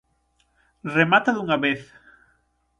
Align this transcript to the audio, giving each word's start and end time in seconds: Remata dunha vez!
Remata 0.95 1.31
dunha 1.35 1.57
vez! 1.65 1.79